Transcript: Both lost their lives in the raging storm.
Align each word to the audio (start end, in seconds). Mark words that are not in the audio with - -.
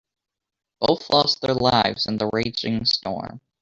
Both 0.79 1.11
lost 1.11 1.41
their 1.43 1.53
lives 1.53 2.07
in 2.07 2.17
the 2.17 2.27
raging 2.33 2.85
storm. 2.85 3.39